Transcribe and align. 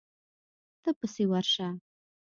ته 0.81 0.89
پسې 0.99 1.23
ورشه. 1.31 1.67